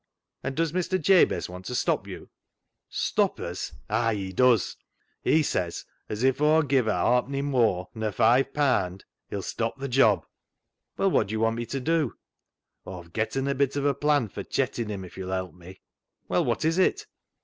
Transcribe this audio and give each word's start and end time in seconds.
"And 0.43 0.55
does 0.55 0.71
Mr. 0.73 0.99
Jabez 0.99 1.47
want 1.47 1.65
to 1.65 1.75
stop 1.75 2.07
you?"" 2.07 2.31
Stop 3.07 3.39
us? 3.39 3.73
Ay, 3.87 4.31
does 4.35 4.75
he. 5.21 5.31
He 5.31 5.43
says 5.43 5.85
as 6.09 6.23
if 6.23 6.41
Aw 6.41 6.63
give 6.63 6.87
a 6.87 6.93
hawpenny 6.99 7.43
mooar 7.43 7.87
nur 7.93 8.11
five 8.11 8.51
paand 8.51 9.03
he'll 9.29 9.43
stop 9.43 9.79
th' 9.79 9.91
job."" 9.91 10.25
Well, 10.97 11.11
what 11.11 11.27
do 11.27 11.33
you 11.33 11.39
want 11.41 11.57
me 11.57 11.67
to 11.67 11.79
do?"" 11.79 12.15
Aw've 12.87 13.13
getten 13.13 13.47
a 13.47 13.53
bit 13.53 13.75
of 13.75 13.85
a 13.85 13.93
plan 13.93 14.27
fur 14.27 14.41
chettin' 14.49 14.89
him, 14.89 15.05
if 15.05 15.17
yo'll 15.19 15.29
help 15.29 15.53
me."" 15.53 15.81
Well, 16.27 16.43
what 16.45 16.65
is 16.65 16.79
it 16.79 17.05